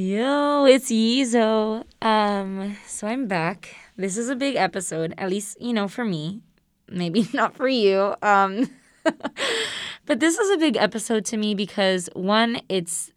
[0.00, 1.82] Yo, it's Yizo.
[2.00, 3.74] Um, so I'm back.
[3.96, 6.40] This is a big episode, at least, you know, for me.
[6.88, 8.14] Maybe not for you.
[8.22, 8.70] Um,
[10.06, 13.10] but this is a big episode to me because one, it's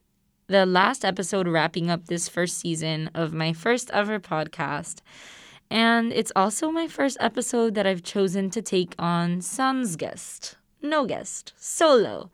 [0.47, 5.01] the last episode wrapping up this first season of my first ever podcast.
[5.69, 11.05] And it's also my first episode that I've chosen to take on sans guest, no
[11.05, 12.31] guest, solo,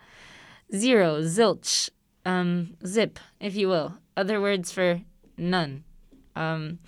[0.73, 1.89] zero, zilch,
[2.25, 3.97] um, zip, if you will.
[4.17, 5.01] Other words for
[5.37, 5.83] none.
[6.35, 6.79] Um,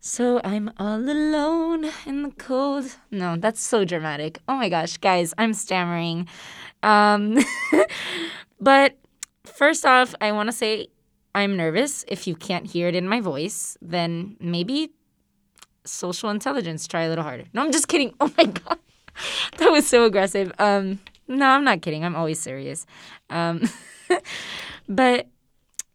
[0.00, 2.96] so I'm all alone in the cold.
[3.12, 4.40] No, that's so dramatic.
[4.48, 6.26] Oh my gosh, guys, I'm stammering.
[6.82, 7.38] Um,
[8.60, 8.98] but
[9.44, 10.88] first off, I want to say
[11.32, 12.04] I'm nervous.
[12.08, 14.90] If you can't hear it in my voice, then maybe
[15.84, 16.88] social intelligence.
[16.88, 17.44] Try a little harder.
[17.54, 18.14] No, I'm just kidding.
[18.20, 18.78] Oh my god,
[19.58, 20.50] that was so aggressive.
[20.58, 20.98] Um,
[21.28, 22.04] no, I'm not kidding.
[22.04, 22.84] I'm always serious.
[23.30, 23.62] Um,
[24.88, 25.28] but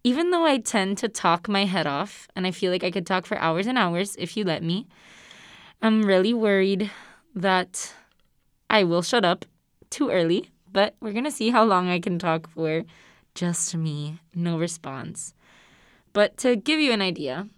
[0.07, 3.05] even though I tend to talk my head off, and I feel like I could
[3.05, 4.87] talk for hours and hours if you let me,
[5.81, 6.89] I'm really worried
[7.35, 7.93] that
[8.69, 9.43] I will shut up
[9.89, 10.49] too early.
[10.71, 12.85] But we're gonna see how long I can talk for.
[13.35, 15.33] Just me, no response.
[16.13, 17.49] But to give you an idea,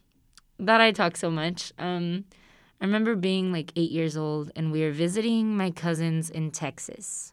[0.57, 1.71] that I talk so much.
[1.77, 2.25] Um,
[2.81, 7.31] I remember being like eight years old and we were visiting my cousins in Texas.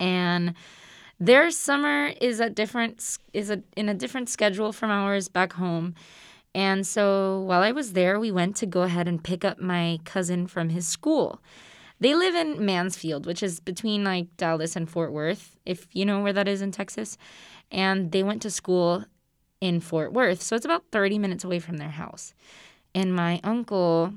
[0.00, 0.54] And
[1.24, 5.94] their summer is a different is a in a different schedule from ours back home.
[6.52, 10.00] And so while I was there, we went to go ahead and pick up my
[10.04, 11.40] cousin from his school.
[12.00, 16.20] They live in Mansfield, which is between like Dallas and Fort Worth, if you know
[16.20, 17.16] where that is in Texas.
[17.70, 19.04] And they went to school
[19.60, 20.42] in Fort Worth.
[20.42, 22.34] So it's about 30 minutes away from their house.
[22.96, 24.14] And my uncle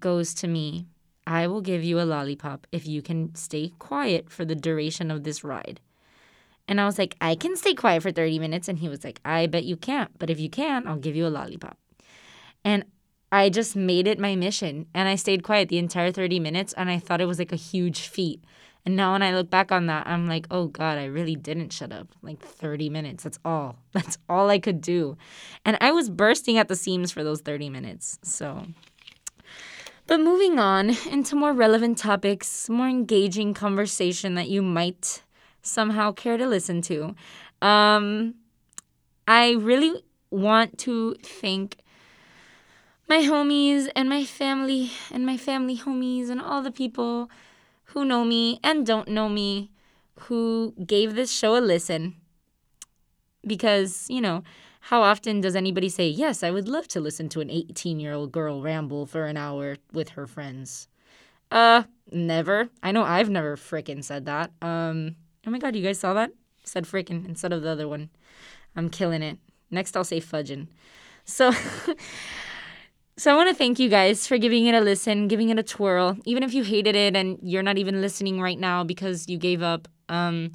[0.00, 0.86] goes to me,
[1.28, 5.22] I will give you a lollipop if you can stay quiet for the duration of
[5.22, 5.80] this ride.
[6.66, 8.68] And I was like, I can stay quiet for 30 minutes.
[8.68, 10.10] And he was like, I bet you can't.
[10.18, 11.76] But if you can, I'll give you a lollipop.
[12.64, 12.84] And
[13.30, 14.86] I just made it my mission.
[14.94, 16.72] And I stayed quiet the entire 30 minutes.
[16.72, 18.42] And I thought it was like a huge feat.
[18.86, 21.72] And now when I look back on that, I'm like, oh God, I really didn't
[21.72, 22.08] shut up.
[22.22, 23.24] Like 30 minutes.
[23.24, 23.76] That's all.
[23.92, 25.16] That's all I could do.
[25.64, 28.18] And I was bursting at the seams for those 30 minutes.
[28.22, 28.66] So.
[30.06, 35.22] But moving on into more relevant topics, more engaging conversation that you might
[35.64, 37.14] somehow care to listen to.
[37.60, 38.34] Um,
[39.26, 41.78] I really want to thank
[43.08, 47.30] my homies and my family and my family homies and all the people
[47.86, 49.70] who know me and don't know me
[50.20, 52.14] who gave this show a listen.
[53.46, 54.42] Because, you know,
[54.80, 58.12] how often does anybody say, Yes, I would love to listen to an 18 year
[58.12, 60.88] old girl ramble for an hour with her friends?
[61.50, 62.68] Uh, never.
[62.82, 64.50] I know I've never frickin' said that.
[64.60, 66.30] Um, oh my god, you guys saw that?
[66.64, 68.10] Said frickin' instead of the other one.
[68.76, 69.38] I'm killing it.
[69.70, 70.68] Next, I'll say fudging.
[71.24, 71.52] So.
[73.16, 75.62] So I want to thank you guys for giving it a listen, giving it a
[75.62, 79.38] twirl, even if you hated it and you're not even listening right now because you
[79.38, 79.86] gave up.
[80.08, 80.50] Um,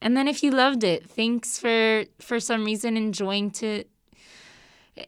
[0.00, 3.84] and then if you loved it, thanks for for some reason enjoying to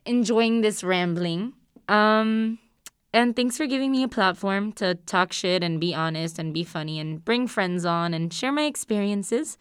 [0.04, 1.54] enjoying this rambling.
[1.88, 2.58] Um,
[3.12, 6.64] and thanks for giving me a platform to talk shit and be honest and be
[6.64, 9.58] funny and bring friends on and share my experiences.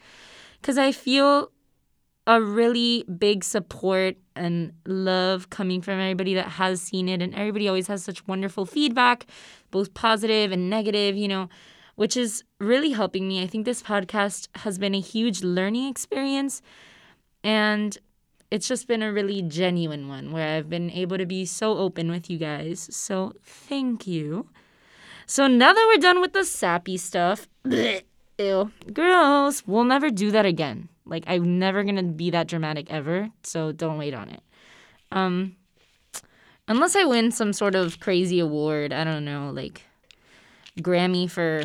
[0.61, 1.51] Cause I feel
[2.27, 7.21] a really big support and love coming from everybody that has seen it.
[7.21, 9.25] And everybody always has such wonderful feedback,
[9.71, 11.49] both positive and negative, you know,
[11.95, 13.41] which is really helping me.
[13.41, 16.61] I think this podcast has been a huge learning experience.
[17.43, 17.97] And
[18.51, 22.11] it's just been a really genuine one where I've been able to be so open
[22.11, 22.87] with you guys.
[22.91, 24.49] So thank you.
[25.25, 28.03] So now that we're done with the sappy stuff, bleh,
[28.37, 30.89] ew, gross, we'll never do that again.
[31.05, 34.41] Like I'm never gonna be that dramatic ever, so don't wait on it.
[35.11, 35.55] Um,
[36.67, 39.83] unless I win some sort of crazy award, I don't know, like
[40.79, 41.63] Grammy for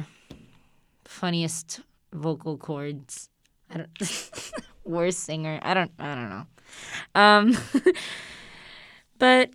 [1.05, 1.81] funniest
[2.13, 3.29] vocal cords.
[3.71, 4.41] I don't
[4.85, 5.59] worst singer.
[5.63, 5.91] I don't.
[5.99, 6.47] I don't know.
[7.15, 7.57] Um,
[9.19, 9.51] but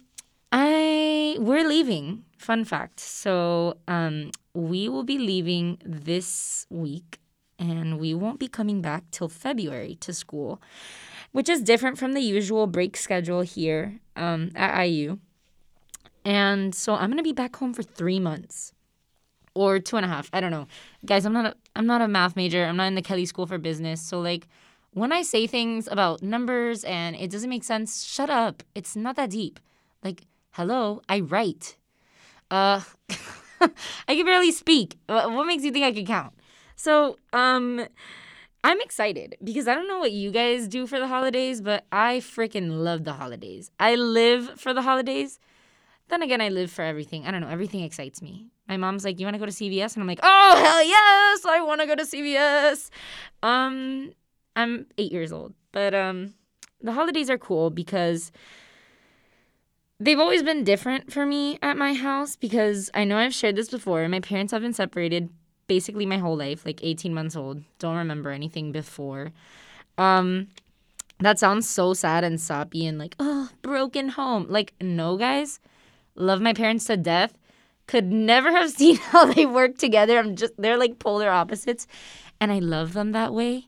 [0.51, 2.25] I we're leaving.
[2.37, 2.99] Fun fact.
[2.99, 7.19] So um, we will be leaving this week
[7.59, 10.59] and we won't be coming back till February to school,
[11.31, 15.19] which is different from the usual break schedule here um, at IU.
[16.25, 18.73] And so I'm gonna be back home for three months
[19.53, 20.29] or two and a half.
[20.33, 20.67] I don't know,
[21.05, 21.25] guys.
[21.25, 22.65] I'm not a I'm not a math major.
[22.65, 24.01] I'm not in the Kelley School for Business.
[24.01, 24.47] So like
[24.93, 28.63] when I say things about numbers and it doesn't make sense, shut up.
[28.75, 29.59] It's not that deep.
[30.03, 31.77] Like hello, I write.
[32.49, 32.81] Uh,
[33.61, 34.97] I can barely speak.
[35.07, 36.33] What makes you think I can count?
[36.75, 37.85] So, um,
[38.63, 42.17] I'm excited because I don't know what you guys do for the holidays, but I
[42.17, 43.71] freaking love the holidays.
[43.79, 45.39] I live for the holidays.
[46.09, 47.25] Then again, I live for everything.
[47.25, 47.47] I don't know.
[47.47, 48.47] Everything excites me.
[48.67, 51.45] My mom's like, "You want to go to CVS?" And I'm like, "Oh hell yes!
[51.45, 52.89] I want to go to CVS."
[53.41, 54.11] Um,
[54.55, 56.33] I'm eight years old, but um,
[56.81, 58.31] the holidays are cool because
[59.99, 63.69] they've always been different for me at my house because I know I've shared this
[63.69, 64.07] before.
[64.09, 65.29] My parents have been separated
[65.67, 67.63] basically my whole life, like 18 months old.
[67.79, 69.31] Don't remember anything before.
[69.97, 70.47] Um
[71.21, 74.47] that sounds so sad and soppy and like, oh, broken home.
[74.49, 75.59] Like, no, guys.
[76.15, 77.37] Love my parents to death.
[77.85, 80.17] Could never have seen how they work together.
[80.17, 81.85] I'm just, they're like polar opposites.
[82.39, 83.67] And I love them that way.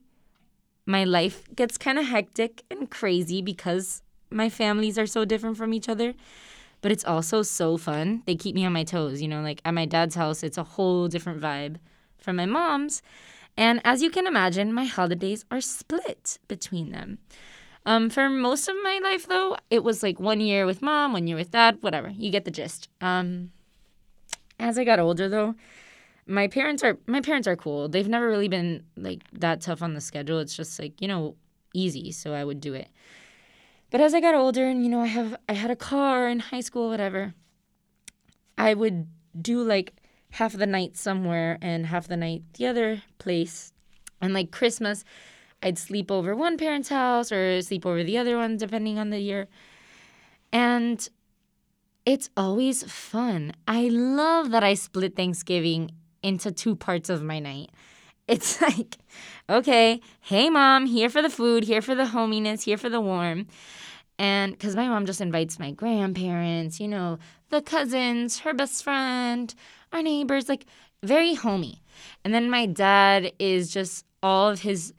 [0.85, 5.73] My life gets kind of hectic and crazy because my families are so different from
[5.73, 6.13] each other.
[6.81, 8.23] But it's also so fun.
[8.25, 9.21] They keep me on my toes.
[9.21, 11.77] You know, like at my dad's house, it's a whole different vibe
[12.17, 13.01] from my mom's.
[13.55, 17.19] And as you can imagine, my holidays are split between them.
[17.85, 21.27] Um, for most of my life, though, it was like one year with mom, one
[21.27, 22.09] year with dad, whatever.
[22.09, 22.89] You get the gist.
[23.01, 23.51] Um,
[24.59, 25.55] as I got older, though,
[26.25, 27.89] my parents are my parents are cool.
[27.89, 30.39] They've never really been like that tough on the schedule.
[30.39, 31.35] It's just like you know
[31.73, 32.89] easy, so I would do it.
[33.89, 36.39] But as I got older and you know I have I had a car in
[36.39, 37.33] high school whatever
[38.57, 39.07] I would
[39.39, 39.93] do like
[40.31, 43.73] half the night somewhere and half the night the other place.
[44.21, 45.03] And like Christmas,
[45.61, 49.19] I'd sleep over one parent's house or sleep over the other one depending on the
[49.19, 49.47] year.
[50.51, 51.07] And
[52.05, 53.53] it's always fun.
[53.67, 55.91] I love that I split Thanksgiving
[56.23, 57.69] into two parts of my night.
[58.27, 58.97] It's like,
[59.49, 63.47] okay, hey mom, here for the food, here for the hominess, here for the warm.
[64.17, 69.53] And because my mom just invites my grandparents, you know, the cousins, her best friend,
[69.91, 70.65] our neighbors, like
[71.03, 71.81] very homey.
[72.23, 74.93] And then my dad is just all of his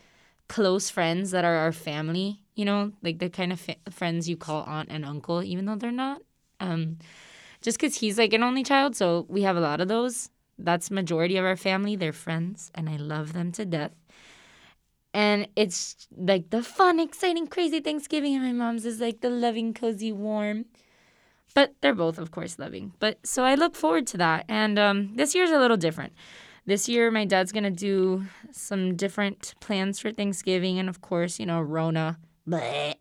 [0.49, 4.37] close friends that are our family, you know, like the kind of fa- friends you
[4.37, 6.21] call aunt and uncle, even though they're not.
[6.61, 6.99] Um,
[7.63, 10.29] just because he's like an only child, so we have a lot of those.
[10.59, 11.97] That's majority of our family.
[11.97, 13.93] They're friends, and I love them to death.
[15.15, 18.35] And it's like the fun, exciting, crazy Thanksgiving.
[18.35, 20.65] And my mom's is like the loving, cozy, warm.
[21.55, 22.95] But they're both, of course, loving.
[22.99, 24.45] But so I look forward to that.
[24.49, 26.13] And um, this year's a little different.
[26.67, 30.81] This year, my dad's to do some different plans for Thanksgiving.
[30.81, 32.19] And of course, you know, Rona,
[32.49, 32.95] bleh,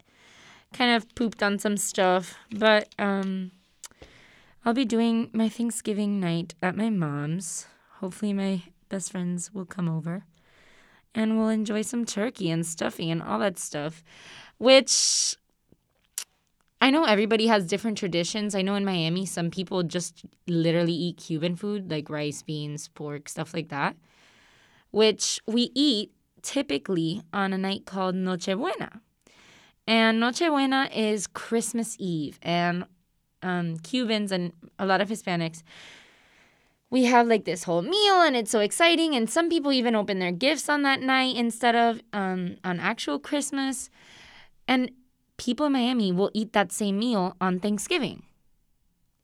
[0.71, 2.37] kind of pooped on some stuff.
[2.51, 3.51] But um,
[4.65, 7.67] I'll be doing my Thanksgiving night at my mom's.
[7.99, 10.23] Hopefully, my best friends will come over
[11.13, 14.05] and we'll enjoy some turkey and stuffing and all that stuff,
[14.59, 15.35] which
[16.79, 18.55] I know everybody has different traditions.
[18.55, 23.27] I know in Miami, some people just literally eat Cuban food, like rice, beans, pork,
[23.27, 23.97] stuff like that,
[24.91, 26.11] which we eat
[26.41, 29.01] typically on a night called Nochebuena.
[29.85, 32.39] And Nochebuena is Christmas Eve.
[32.41, 32.85] And
[33.43, 35.63] um, Cubans and a lot of Hispanics,
[36.89, 39.15] we have like this whole meal and it's so exciting.
[39.15, 43.19] And some people even open their gifts on that night instead of um, on actual
[43.19, 43.89] Christmas.
[44.67, 44.91] And
[45.37, 48.23] people in Miami will eat that same meal on Thanksgiving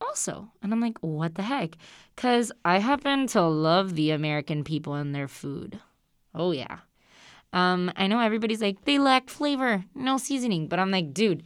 [0.01, 0.49] also.
[0.61, 1.77] And I'm like, what the heck?
[2.15, 5.79] Because I happen to love the American people and their food.
[6.33, 6.79] Oh, yeah.
[7.53, 10.67] Um, I know everybody's like, they lack flavor, no seasoning.
[10.67, 11.43] But I'm like, dude,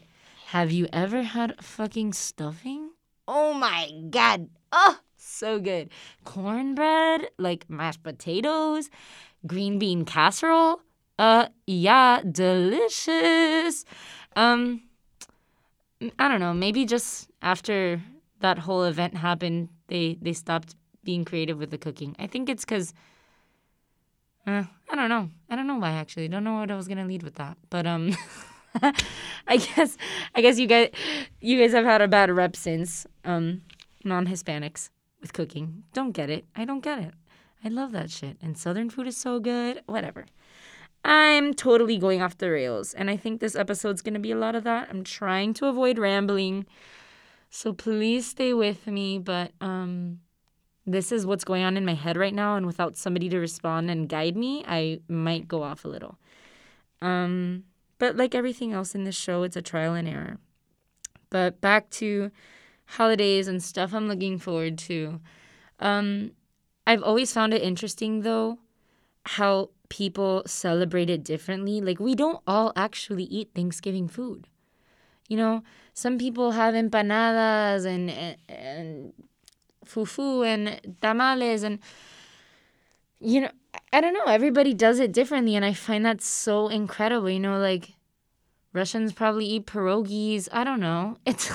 [0.54, 2.92] have you ever had fucking stuffing?
[3.28, 4.50] Oh my God.
[4.72, 5.90] Oh, so good.
[6.26, 8.92] Cornbread, like mashed potatoes,
[9.48, 10.82] green bean casserole.
[11.18, 13.84] Uh, yeah, delicious.
[14.36, 14.84] Um,
[16.20, 16.54] I don't know.
[16.54, 18.00] Maybe just after
[18.42, 22.16] that whole event happened, they they stopped being creative with the cooking.
[22.20, 22.94] I think it's because.
[24.46, 25.30] Uh, I don't know.
[25.50, 26.28] I don't know why actually.
[26.28, 28.16] Don't know what I was gonna lead with that, but um,
[29.48, 29.98] I guess
[30.36, 30.90] I guess you guys
[31.42, 33.62] you guys have had a bad rep since um
[34.04, 34.90] non Hispanics
[35.22, 35.84] with cooking.
[35.94, 36.46] Don't get it.
[36.56, 37.14] I don't get it.
[37.64, 38.38] I love that shit.
[38.42, 39.82] And Southern food is so good.
[39.86, 40.26] Whatever.
[41.06, 42.94] I'm totally going off the rails.
[42.94, 44.90] And I think this episode's going to be a lot of that.
[44.90, 46.66] I'm trying to avoid rambling.
[47.50, 49.20] So please stay with me.
[49.20, 50.20] But um,
[50.86, 52.56] this is what's going on in my head right now.
[52.56, 56.18] And without somebody to respond and guide me, I might go off a little.
[57.02, 57.64] Um,
[58.04, 60.38] but like everything else in this show, it's a trial and error.
[61.30, 62.32] But back to
[62.84, 65.22] holidays and stuff I'm looking forward to.
[65.80, 66.32] Um,
[66.86, 68.60] I've always found it interesting, though,
[69.26, 71.80] how people celebrate it differently.
[71.80, 74.50] Like, we don't all actually eat Thanksgiving food.
[75.30, 79.14] You know, some people have empanadas and, and, and
[79.86, 81.80] fufu and tamales and
[83.22, 83.52] you know
[83.94, 84.26] I don't know.
[84.26, 87.30] Everybody does it differently, and I find that so incredible.
[87.30, 87.94] You know, like
[88.74, 90.50] Russians probably eat pierogies.
[90.52, 91.18] I don't know.
[91.26, 91.52] It's,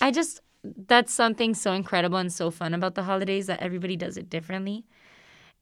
[0.00, 0.40] I just
[0.86, 4.84] that's something so incredible and so fun about the holidays that everybody does it differently.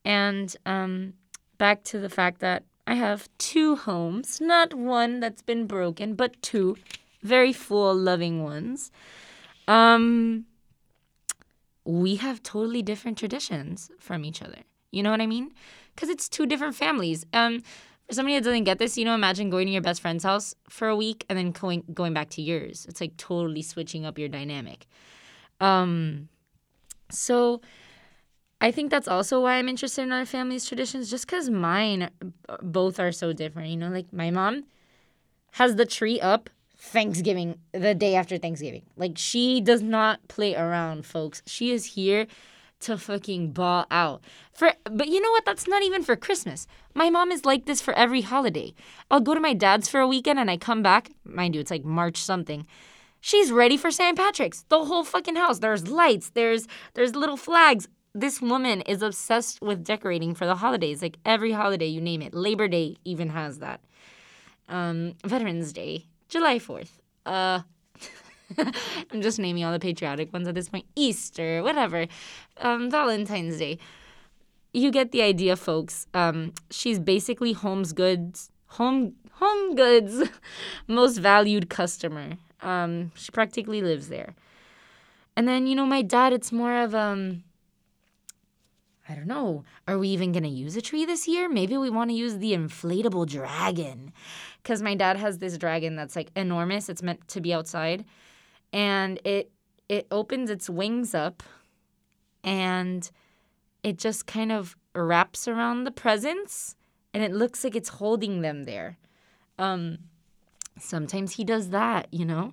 [0.04, 1.14] And um,
[1.58, 6.40] back to the fact that I have two homes, not one that's been broken, but
[6.40, 6.76] two
[7.22, 8.92] very full, loving ones.
[9.66, 10.46] Um,
[11.84, 14.62] we have totally different traditions from each other.
[14.92, 15.52] You know what I mean?
[15.96, 17.26] Because it's two different families.
[17.32, 17.62] Um,
[18.06, 20.54] for somebody that doesn't get this, you know, imagine going to your best friend's house
[20.68, 22.86] for a week and then going going back to yours.
[22.88, 24.86] It's like totally switching up your dynamic.
[25.60, 26.28] Um,
[27.10, 27.60] so
[28.60, 32.10] I think that's also why I'm interested in other families' traditions, just because mine
[32.62, 33.70] both are so different.
[33.70, 34.64] You know, like my mom
[35.52, 36.48] has the tree up
[36.78, 38.82] Thanksgiving, the day after Thanksgiving.
[38.96, 41.42] Like she does not play around, folks.
[41.46, 42.26] She is here
[42.80, 44.22] to fucking ball out.
[44.52, 45.44] For but you know what?
[45.44, 46.66] That's not even for Christmas.
[46.94, 48.74] My mom is like this for every holiday.
[49.10, 51.70] I'll go to my dad's for a weekend and I come back, mind you, it's
[51.70, 52.66] like March something.
[53.20, 54.16] She's ready for St.
[54.16, 54.64] Patrick's.
[54.68, 55.58] The whole fucking house.
[55.58, 57.88] There's lights, there's there's little flags.
[58.14, 61.02] This woman is obsessed with decorating for the holidays.
[61.02, 62.32] Like every holiday, you name it.
[62.32, 63.80] Labor Day even has that.
[64.68, 66.92] Um, Veterans Day, July 4th.
[67.24, 67.60] Uh
[69.12, 70.86] I'm just naming all the patriotic ones at this point.
[70.94, 72.06] Easter, whatever.
[72.58, 73.78] Um, Valentine's Day.
[74.72, 76.06] You get the idea, folks.
[76.14, 80.28] Um, she's basically Home's Goods, Home Home Goods
[80.86, 82.32] most valued customer.
[82.62, 84.34] Um, she practically lives there.
[85.36, 87.42] And then, you know, my dad, it's more of um
[89.08, 89.64] I don't know.
[89.86, 91.48] Are we even going to use a tree this year?
[91.48, 94.12] Maybe we want to use the inflatable dragon.
[94.64, 96.88] Cuz my dad has this dragon that's like enormous.
[96.88, 98.04] It's meant to be outside
[98.72, 99.50] and it
[99.88, 101.42] it opens its wings up
[102.42, 103.10] and
[103.82, 106.76] it just kind of wraps around the presents
[107.14, 108.98] and it looks like it's holding them there.
[109.58, 109.98] Um,
[110.78, 112.52] sometimes he does that, you know?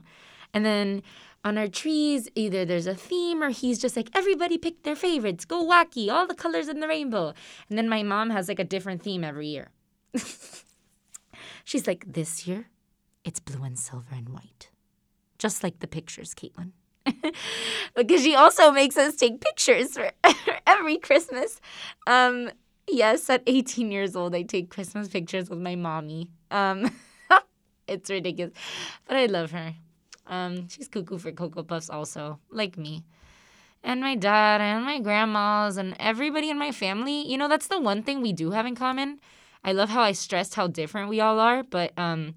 [0.54, 1.02] And then
[1.44, 5.46] on our trees, either there's a theme or he's just like, everybody pick their favorites,
[5.46, 7.34] go wacky, all the colors in the rainbow.
[7.70, 9.72] And then my mom has like a different theme every year.
[11.66, 12.70] She's like, this year,
[13.24, 14.70] it's blue and silver and white
[15.44, 16.72] just like the pictures, Caitlin.
[17.96, 20.10] because she also makes us take pictures for
[20.66, 21.60] every Christmas.
[22.08, 22.50] Um,
[22.90, 26.30] yes, at 18 years old, I take Christmas pictures with my mommy.
[26.50, 26.90] Um,
[27.90, 28.54] it's ridiculous,
[29.06, 29.76] but I love her.
[30.28, 33.04] Um, she's cuckoo for Cocoa Puffs, also, like me.
[33.84, 37.28] And my dad and my grandmas and everybody in my family.
[37.28, 39.20] You know, that's the one thing we do have in common.
[39.62, 42.36] I love how I stressed how different we all are, but um,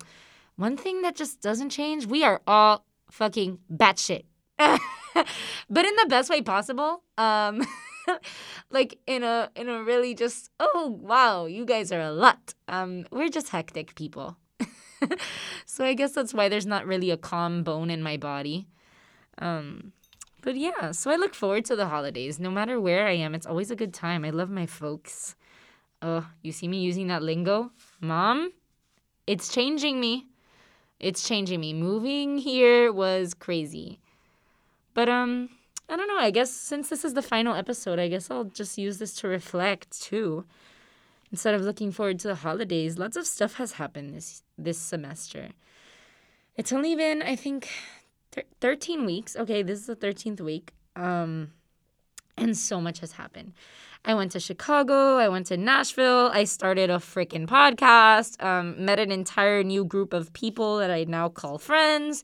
[0.57, 4.25] one thing that just doesn't change, we are all fucking batshit.
[4.59, 7.03] but in the best way possible.
[7.19, 7.67] Um
[8.71, 12.55] like in a in a really just oh wow, you guys are a lot.
[12.69, 14.37] Um we're just hectic people.
[15.67, 18.69] so I guess that's why there's not really a calm bone in my body.
[19.39, 19.93] Um
[20.43, 22.39] but yeah, so I look forward to the holidays.
[22.39, 24.25] No matter where I am, it's always a good time.
[24.25, 25.35] I love my folks.
[26.01, 27.73] Oh, you see me using that lingo?
[28.01, 28.53] Mom,
[29.27, 30.27] it's changing me
[30.99, 31.73] it's changing me.
[31.73, 34.01] Moving here was crazy.
[34.95, 35.51] But um
[35.89, 36.19] I don't know.
[36.19, 39.29] I guess since this is the final episode, I guess I'll just use this to
[39.29, 40.45] reflect too.
[41.31, 45.51] Instead of looking forward to the holidays, lots of stuff has happened this this semester.
[46.57, 47.69] It's only been I think
[48.33, 49.37] th- 13 weeks.
[49.37, 50.73] Okay, this is the 13th week.
[50.95, 51.53] Um
[52.39, 53.53] and so much has happened.
[54.07, 55.19] I went to Chicago.
[55.19, 56.31] I went to Nashville.
[56.33, 58.43] I started a freaking podcast.
[58.43, 62.23] Um, met an entire new group of people that I now call friends.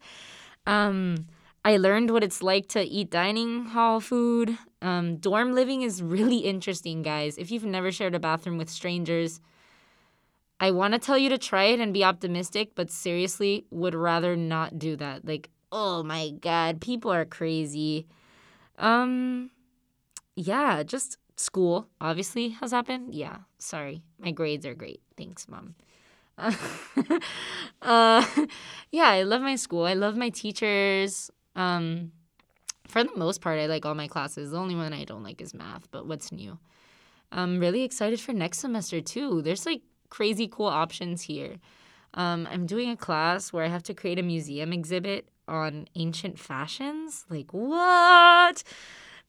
[0.64, 1.26] Um,
[1.64, 4.56] I learned what it's like to eat dining hall food.
[4.80, 7.36] Um, dorm living is really interesting, guys.
[7.36, 9.40] If you've never shared a bathroom with strangers,
[10.60, 14.36] I want to tell you to try it and be optimistic, but seriously, would rather
[14.36, 15.24] not do that.
[15.24, 18.06] Like, oh my god, people are crazy.
[18.78, 19.50] Um,
[20.36, 23.14] yeah, just school obviously has happened.
[23.14, 24.02] Yeah, sorry.
[24.18, 25.00] My grades are great.
[25.16, 25.74] Thanks, mom.
[27.82, 28.24] Uh,
[28.92, 29.84] yeah, I love my school.
[29.84, 31.32] I love my teachers.
[31.56, 32.12] Um,
[32.86, 34.52] for the most part, I like all my classes.
[34.52, 36.58] The only one I don't like is math, but what's new?
[37.32, 39.42] I'm really excited for next semester too.
[39.42, 41.56] There's like crazy cool options here.
[42.14, 46.38] Um, I'm doing a class where I have to create a museum exhibit on ancient
[46.38, 47.24] fashions.
[47.28, 48.62] Like, what?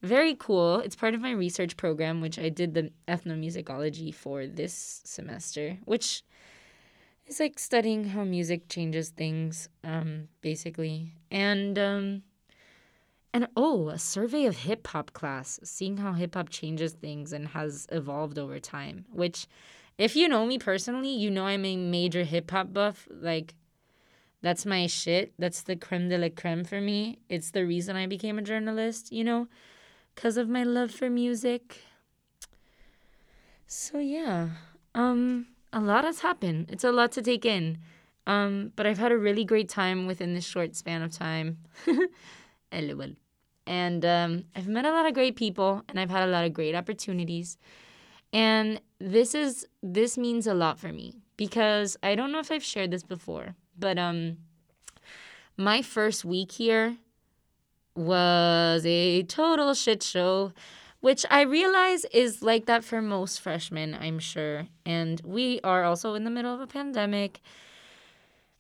[0.03, 0.79] Very cool.
[0.79, 6.24] It's part of my research program, which I did the ethnomusicology for this semester, which
[7.25, 11.13] is like studying how music changes things, um, basically.
[11.31, 12.24] And um,
[13.33, 17.48] and oh, a survey of hip hop class, seeing how hip hop changes things and
[17.48, 19.05] has evolved over time.
[19.12, 19.48] Which,
[19.98, 23.07] if you know me personally, you know I'm a major hip hop buff.
[23.10, 23.55] Like,
[24.41, 25.33] that's my shit.
[25.39, 27.19] That's the creme de la creme for me.
[27.29, 29.48] It's the reason I became a journalist, you know,
[30.15, 31.79] because of my love for music.
[33.67, 34.50] So, yeah,
[34.93, 36.70] um, a lot has happened.
[36.70, 37.79] It's a lot to take in.
[38.25, 41.58] Um, but I've had a really great time within this short span of time.
[42.72, 43.13] LOL.
[43.65, 46.53] And um, I've met a lot of great people and I've had a lot of
[46.53, 47.58] great opportunities.
[48.32, 52.63] And this is this means a lot for me because I don't know if I've
[52.63, 54.38] shared this before, but um
[55.55, 56.98] my first week here
[57.95, 60.53] was a total shit show,
[61.00, 64.67] which I realize is like that for most freshmen, I'm sure.
[64.85, 67.41] And we are also in the middle of a pandemic.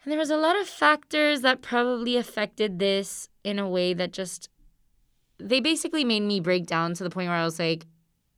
[0.03, 4.11] And there was a lot of factors that probably affected this in a way that
[4.11, 4.49] just
[5.39, 7.85] they basically made me break down to the point where I was like,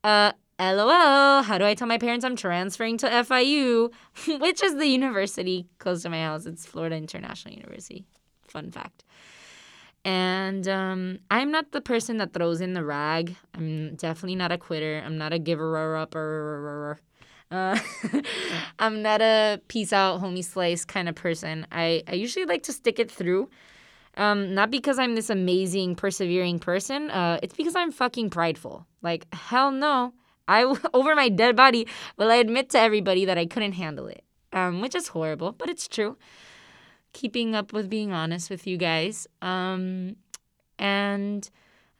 [0.04, 3.92] uh, LOL, how do I tell my parents I'm transferring to FIU,
[4.40, 6.46] which is the university close to my house?
[6.46, 8.06] It's Florida International University.
[8.48, 9.04] Fun fact.
[10.06, 13.36] And um, I'm not the person that throws in the rag.
[13.56, 15.02] I'm definitely not a quitter.
[15.04, 17.00] I'm not a giver upper.
[17.50, 17.80] Uh,
[18.80, 21.66] I'm not a peace out, homie slice kind of person.
[21.72, 23.50] I, I usually like to stick it through.
[24.16, 27.10] Um, not because I'm this amazing, persevering person.
[27.10, 28.86] Uh, it's because I'm fucking prideful.
[29.02, 30.14] Like, hell no.
[30.48, 34.24] I, over my dead body, will I admit to everybody that I couldn't handle it.
[34.54, 36.16] Um, which is horrible, but it's true.
[37.16, 39.28] Keeping up with being honest with you guys.
[39.42, 40.18] Um,
[40.78, 41.50] and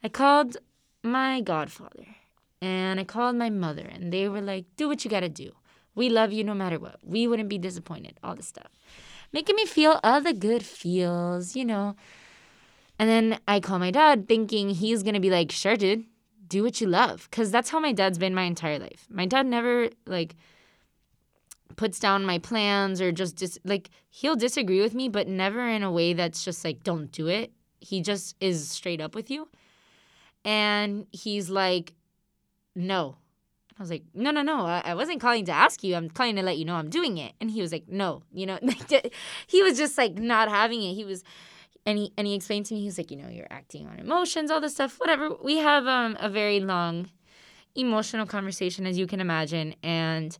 [0.04, 0.58] I called
[1.02, 2.06] my godfather
[2.60, 5.52] and I called my mother, and they were like, do what you gotta do.
[5.94, 6.98] We love you no matter what.
[7.02, 8.70] We wouldn't be disappointed, all this stuff
[9.32, 11.96] making me feel all the good feels, you know.
[12.98, 16.04] And then I call my dad thinking he's to be like, sure, dude,
[16.48, 17.28] do what you love.
[17.30, 19.06] Because that's how my dad's been my entire life.
[19.10, 20.34] My dad never, like,
[21.74, 25.82] puts down my plans or just, dis- like, he'll disagree with me, but never in
[25.82, 27.52] a way that's just like, don't do it.
[27.80, 29.48] He just is straight up with you.
[30.44, 31.94] And he's like,
[32.74, 33.16] no,
[33.78, 34.64] I was like, no, no, no.
[34.64, 35.94] I, I wasn't calling to ask you.
[35.96, 37.34] I'm calling to let you know I'm doing it.
[37.40, 38.58] And he was like, no, you know,
[39.46, 40.94] he was just like not having it.
[40.94, 41.24] He was,
[41.84, 43.98] and he and he explained to me, he was like, you know, you're acting on
[43.98, 45.30] emotions, all this stuff, whatever.
[45.42, 47.10] We have um a very long,
[47.74, 50.36] emotional conversation, as you can imagine, and.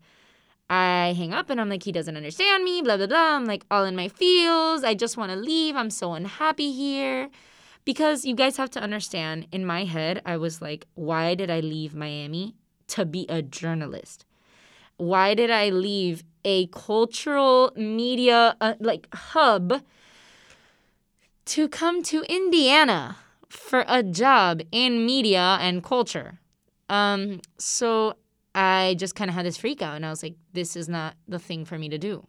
[0.69, 3.37] I hang up and I'm like, he doesn't understand me, blah, blah, blah.
[3.37, 4.83] I'm like, all in my feels.
[4.83, 5.77] I just want to leave.
[5.77, 7.29] I'm so unhappy here.
[7.85, 11.61] Because you guys have to understand, in my head, I was like, why did I
[11.61, 12.57] leave Miami
[12.89, 14.25] to be a journalist?
[14.97, 19.83] Why did I leave a cultural media uh, like hub
[21.45, 26.41] to come to Indiana for a job in media and culture?
[26.89, 28.15] Um, so
[28.57, 31.15] I just kind of had this freak out and I was like, this is not
[31.29, 32.27] the thing for me to do.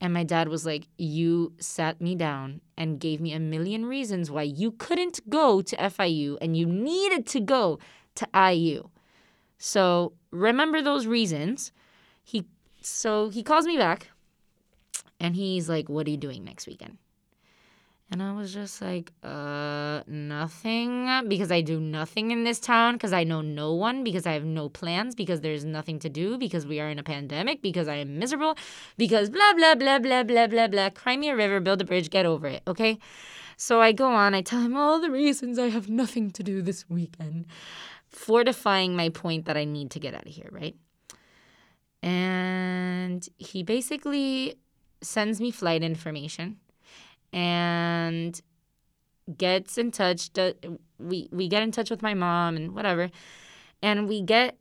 [0.00, 4.30] And my dad was like, You sat me down and gave me a million reasons
[4.30, 7.78] why you couldn't go to FIU and you needed to go
[8.16, 8.88] to IU.
[9.58, 11.72] So remember those reasons.
[12.22, 12.46] He
[12.80, 14.08] so he calls me back
[15.20, 16.98] and he's like, What are you doing next weekend?
[18.10, 21.08] And I was just like, uh, nothing.
[21.26, 22.94] Because I do nothing in this town.
[22.94, 24.04] Because I know no one.
[24.04, 25.14] Because I have no plans.
[25.14, 26.38] Because there's nothing to do.
[26.38, 27.62] Because we are in a pandemic.
[27.62, 28.56] Because I am miserable.
[28.98, 30.90] Because blah, blah, blah, blah, blah, blah, blah.
[30.90, 32.62] Cry me a river, build a bridge, get over it.
[32.66, 32.98] Okay?
[33.56, 34.34] So I go on.
[34.34, 37.46] I tell him all the reasons I have nothing to do this weekend
[38.14, 40.76] fortifying my point that I need to get out of here, right?
[42.02, 44.58] And he basically
[45.02, 46.58] sends me flight information
[47.34, 48.40] and
[49.36, 50.30] gets in touch.
[50.98, 53.10] We, we get in touch with my mom and whatever.
[53.82, 54.56] And we get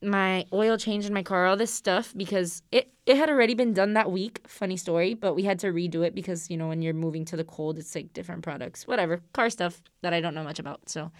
[0.00, 3.74] my oil change in my car, all this stuff, because it, it had already been
[3.74, 4.40] done that week.
[4.46, 7.36] Funny story, but we had to redo it because, you know, when you're moving to
[7.36, 10.88] the cold, it's like different products, whatever, car stuff that I don't know much about.
[10.88, 11.10] So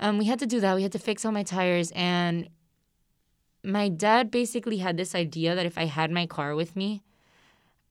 [0.00, 0.74] um, we had to do that.
[0.74, 1.92] We had to fix all my tires.
[1.94, 2.48] And
[3.62, 7.02] my dad basically had this idea that if I had my car with me,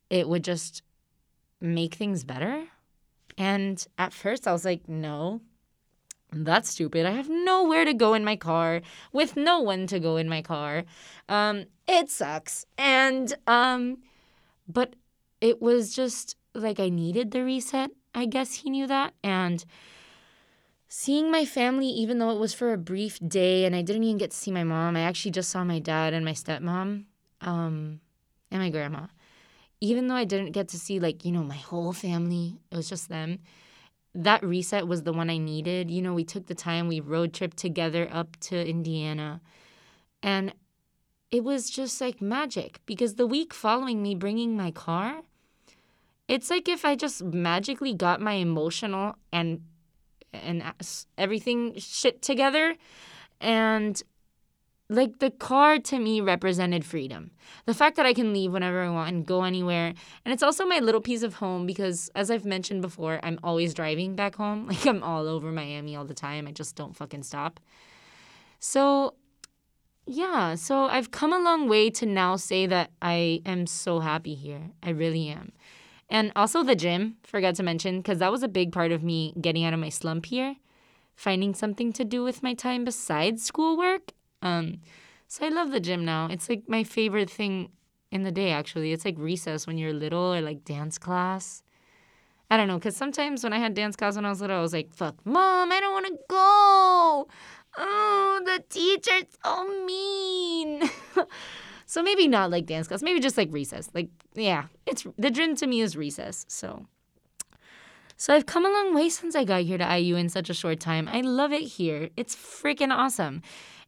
[0.09, 0.81] it would just
[1.61, 2.65] make things better.
[3.37, 5.41] And at first, I was like, no,
[6.31, 7.05] that's stupid.
[7.05, 10.41] I have nowhere to go in my car with no one to go in my
[10.41, 10.83] car.
[11.29, 12.65] Um, it sucks.
[12.77, 13.99] And, um,
[14.67, 14.95] but
[15.39, 17.91] it was just like I needed the reset.
[18.13, 19.13] I guess he knew that.
[19.23, 19.63] And,
[20.93, 24.17] seeing my family, even though it was for a brief day and I didn't even
[24.17, 27.05] get to see my mom, I actually just saw my dad and my stepmom
[27.39, 28.01] um,
[28.51, 29.07] and my grandma.
[29.81, 32.87] Even though I didn't get to see, like, you know, my whole family, it was
[32.87, 33.39] just them.
[34.13, 35.89] that reset was the one I needed.
[35.89, 39.41] You know, we took the time, we road trip together up to Indiana.
[40.21, 40.53] And
[41.31, 45.21] it was just like magic because the week following me bringing my car,
[46.27, 49.61] it's like if I just magically got my emotional and
[50.33, 50.63] and
[51.17, 52.75] everything shit together
[53.41, 54.01] and
[54.91, 57.31] like the car to me represented freedom.
[57.65, 59.93] The fact that I can leave whenever I want and go anywhere.
[60.25, 63.73] And it's also my little piece of home because as I've mentioned before, I'm always
[63.73, 64.67] driving back home.
[64.71, 66.47] Like I'm all over Miami all the time.
[66.47, 67.59] I just don't fucking stop.
[68.59, 69.15] So
[70.05, 74.33] yeah, so I've come a long way to now say that I am so happy
[74.33, 74.71] here.
[74.83, 75.53] I really am.
[76.09, 79.33] And also the gym, forgot to mention, because that was a big part of me
[79.39, 80.55] getting out of my slump here,
[81.15, 84.79] finding something to do with my time besides schoolwork um,
[85.27, 86.27] so I love the gym now.
[86.29, 87.69] It's like my favorite thing
[88.11, 88.91] in the day, actually.
[88.91, 91.63] It's like recess when you're little or like dance class.
[92.49, 94.61] I don't know, because sometimes when I had dance class when I was little, I
[94.61, 97.27] was like, fuck, mom, I don't want to go.
[97.77, 100.83] Oh, the teacher's so mean.
[101.85, 103.89] so maybe not like dance class, maybe just like recess.
[103.93, 106.45] Like, yeah, it's the gym to me is recess.
[106.49, 106.87] So.
[108.17, 110.53] So I've come a long way since I got here to IU in such a
[110.53, 111.07] short time.
[111.07, 112.09] I love it here.
[112.15, 113.41] It's freaking awesome.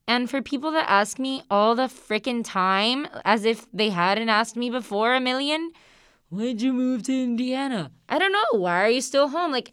[0.07, 4.57] And for people that ask me all the freaking time, as if they hadn't asked
[4.57, 5.71] me before a million,
[6.29, 7.91] why'd you move to Indiana?
[8.09, 8.59] I don't know.
[8.59, 9.51] Why are you still home?
[9.51, 9.71] Like,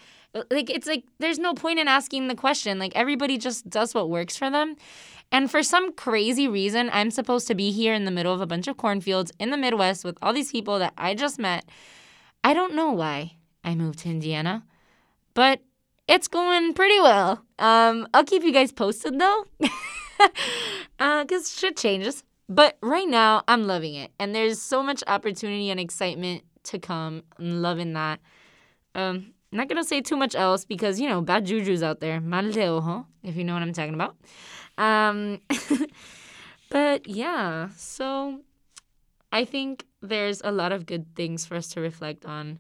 [0.51, 2.79] like it's like there's no point in asking the question.
[2.79, 4.77] Like everybody just does what works for them.
[5.33, 8.47] And for some crazy reason, I'm supposed to be here in the middle of a
[8.47, 11.65] bunch of cornfields in the Midwest with all these people that I just met.
[12.43, 14.65] I don't know why I moved to Indiana,
[15.35, 15.61] but
[16.09, 17.45] it's going pretty well.
[17.59, 19.45] Um, I'll keep you guys posted though.
[20.99, 22.23] because uh, shit changes.
[22.49, 24.11] But right now, I'm loving it.
[24.19, 27.23] And there's so much opportunity and excitement to come.
[27.39, 28.21] I'm loving that.
[28.95, 32.21] Um, not going to say too much else because, you know, bad juju's out there.
[32.21, 34.17] Mal de ojo, if you know what I'm talking about.
[34.79, 35.41] Um,
[36.71, 38.41] but yeah, so
[39.33, 42.59] I think there's a lot of good things for us to reflect on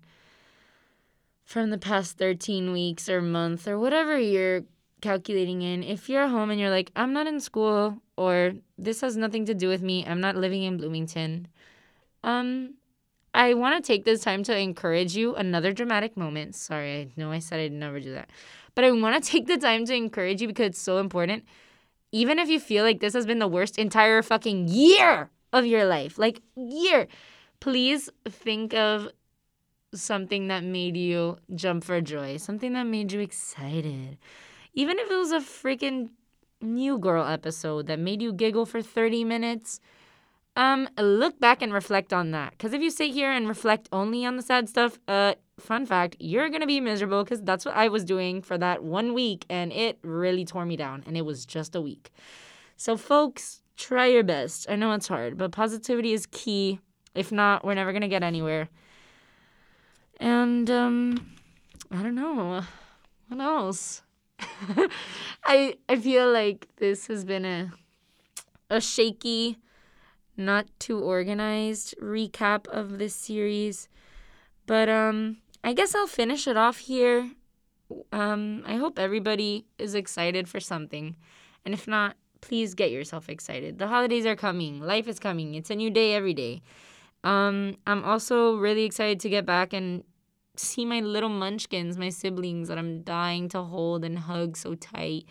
[1.44, 4.62] from the past 13 weeks or month or whatever you're
[5.00, 9.16] calculating in if you're home and you're like i'm not in school or this has
[9.16, 10.04] nothing to do with me.
[10.06, 11.48] I'm not living in bloomington.
[12.22, 12.74] Um
[13.32, 16.54] i want to take this time to encourage you another dramatic moment.
[16.54, 18.30] Sorry i know i said i'd never do that.
[18.74, 21.44] But i want to take the time to encourage you because it's so important.
[22.12, 25.84] Even if you feel like this has been the worst entire fucking year of your
[25.84, 27.06] life like year
[27.58, 29.08] please think of
[29.92, 34.16] something that made you jump for joy something that made you excited
[34.74, 36.11] even if it was a freaking
[36.61, 39.80] new girl episode that made you giggle for 30 minutes,
[40.56, 42.52] um, look back and reflect on that.
[42.52, 46.16] Because if you sit here and reflect only on the sad stuff, uh, fun fact,
[46.18, 49.72] you're gonna be miserable because that's what I was doing for that one week and
[49.72, 52.11] it really tore me down and it was just a week.
[52.76, 54.66] So, folks, try your best.
[54.68, 56.80] I know it's hard, but positivity is key.
[57.14, 58.68] If not, we're never gonna get anywhere.
[60.18, 61.30] And, um,
[61.90, 62.62] I don't know.
[63.28, 64.02] What else?
[65.44, 67.72] I I feel like this has been a
[68.70, 69.59] a shaky,
[70.37, 73.88] not too organized recap of this series.
[74.66, 77.31] But um I guess I'll finish it off here.
[78.12, 81.16] Um I hope everybody is excited for something.
[81.64, 83.79] And if not, please get yourself excited.
[83.79, 84.81] The holidays are coming.
[84.81, 85.55] Life is coming.
[85.55, 86.62] It's a new day every day.
[87.24, 90.05] Um I'm also really excited to get back and
[90.56, 95.26] see my little munchkins, my siblings that I'm dying to hold and hug so tight.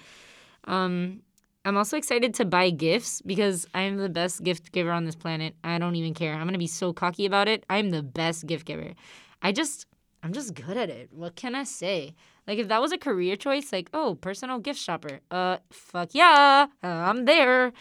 [0.66, 1.22] Um,
[1.66, 5.56] I'm also excited to buy gifts because I'm the best gift giver on this planet.
[5.64, 6.34] I don't even care.
[6.34, 7.66] I'm to be so cocky about it.
[7.70, 8.94] I'm the best gift giver.
[9.42, 9.86] I just,
[10.24, 11.10] I'm just good at it.
[11.12, 12.16] What can I say?
[12.48, 16.68] Like, if that was a career choice, like, oh, personal gift shopper, uh, fuck yeah,
[16.82, 17.74] I'm there.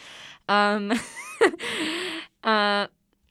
[0.48, 0.92] Um,
[2.44, 2.88] uh,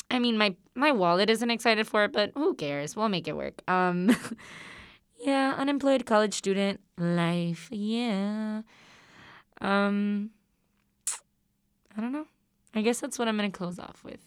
[0.10, 2.96] I mean, my my wallet isn't excited for it, but who cares?
[2.96, 3.62] We'll make it work.
[3.70, 4.16] Um,
[5.20, 7.68] yeah, unemployed college student life.
[7.72, 8.62] Yeah.
[9.60, 10.32] Um,
[11.98, 12.28] I don't know.
[12.76, 14.26] I guess that's what I'm gonna close off with.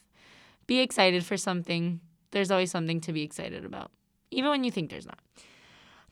[0.67, 2.01] Be excited for something.
[2.33, 3.91] There's always something to be excited about,
[4.31, 5.19] even when you think there's not.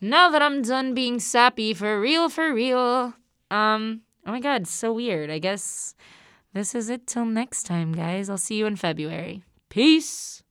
[0.00, 3.14] Now that I'm done being sappy for real, for real.
[3.50, 5.31] Um, oh my god, so weird.
[5.31, 5.94] I guess
[6.54, 8.31] this is it till next time, guys.
[8.31, 9.42] I'll see you in February.
[9.68, 10.42] Peace.